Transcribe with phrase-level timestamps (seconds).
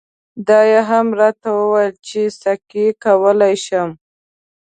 [0.47, 3.89] دا یې هم راته وویل چې سکی کولای شم.